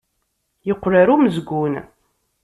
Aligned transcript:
Yeqqel 0.67 0.93
ɣer 0.99 1.07
umezgun. 1.13 1.73